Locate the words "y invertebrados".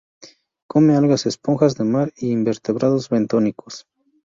2.17-3.07